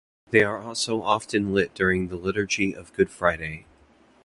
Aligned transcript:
They 0.31 0.41
are 0.41 0.57
also 0.59 1.03
often 1.03 1.53
lit 1.53 1.75
during 1.75 2.07
the 2.07 2.15
liturgy 2.15 2.75
of 2.75 2.91
Good 2.93 3.11
Friday. 3.11 3.67